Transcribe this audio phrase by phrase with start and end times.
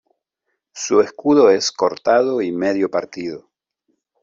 [0.73, 3.51] Su escudo es: Cortado y medio partido.